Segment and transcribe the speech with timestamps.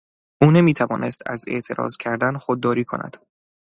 [0.41, 3.17] او نمیتوانست از اعتراض کردن خودداری کند.